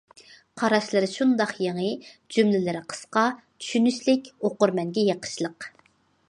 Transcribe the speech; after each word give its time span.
قاراشلىرى 0.59 1.09
شۇنداق 1.15 1.51
يېڭى، 1.65 1.89
جۈملىلىرى 2.37 2.81
قىسقا، 2.95 3.27
چۈشىنىشلىك، 3.43 4.33
ئوقۇرمەنگە 4.49 5.05
يېقىشلىق. 5.11 5.71